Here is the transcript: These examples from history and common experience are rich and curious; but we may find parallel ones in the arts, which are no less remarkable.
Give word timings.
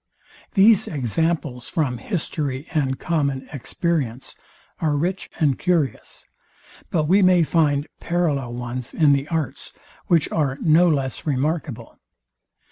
These 0.55 0.87
examples 0.87 1.69
from 1.69 1.99
history 1.99 2.65
and 2.71 2.97
common 2.99 3.47
experience 3.53 4.33
are 4.79 4.95
rich 4.95 5.29
and 5.39 5.59
curious; 5.59 6.25
but 6.89 7.03
we 7.03 7.21
may 7.21 7.43
find 7.43 7.85
parallel 7.99 8.53
ones 8.55 8.95
in 8.95 9.13
the 9.13 9.27
arts, 9.27 9.73
which 10.07 10.27
are 10.31 10.57
no 10.59 10.89
less 10.89 11.27
remarkable. 11.27 11.99